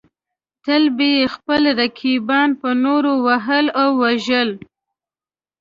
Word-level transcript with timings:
تل 0.63 0.83
به 0.95 1.05
یې 1.15 1.23
خپل 1.35 1.61
رقیبان 1.81 2.49
په 2.61 2.69
نورو 2.83 3.11
وهل 3.25 3.65
او 3.81 3.89
وژل. 4.03 4.49